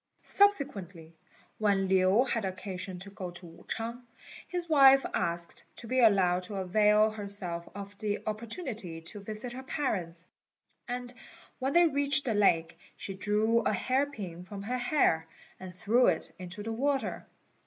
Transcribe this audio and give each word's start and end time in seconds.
Subsequently, 0.23 1.15
when 1.59 1.87
Lin 1.87 2.25
had 2.25 2.43
occasion 2.43 2.97
to 2.97 3.11
go 3.11 3.29
to 3.29 3.45
Wu 3.45 3.63
ch'ang, 3.67 4.01
his 4.47 4.67
wife 4.67 5.05
asked 5.13 5.63
to 5.75 5.85
be 5.85 5.99
allowed 5.99 6.41
to 6.41 6.55
avail 6.55 7.11
herself 7.11 7.69
of 7.75 7.95
the 7.99 8.17
opportunity 8.25 8.99
to 9.01 9.19
visit 9.19 9.53
her 9.53 9.61
parents; 9.61 10.25
and 10.87 11.13
when 11.59 11.73
they 11.73 11.85
reached 11.85 12.25
the 12.25 12.33
lake, 12.33 12.79
she 12.97 13.13
drew 13.13 13.59
a 13.61 13.73
hair 13.73 14.07
pin 14.07 14.43
from 14.43 14.63
her 14.63 14.79
hair, 14.79 15.27
and 15.59 15.75
threw 15.75 16.07
it 16.07 16.31
into 16.39 16.63
the 16.63 16.73
water. 16.73 17.27